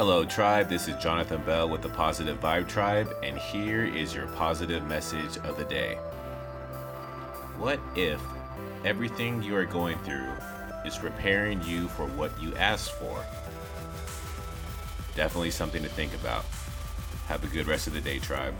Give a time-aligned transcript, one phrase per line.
[0.00, 0.70] Hello, tribe.
[0.70, 5.36] This is Jonathan Bell with the Positive Vibe Tribe, and here is your positive message
[5.44, 5.96] of the day.
[7.58, 8.18] What if
[8.82, 10.32] everything you are going through
[10.86, 13.22] is preparing you for what you asked for?
[15.16, 16.46] Definitely something to think about.
[17.26, 18.54] Have a good rest of the day, tribe.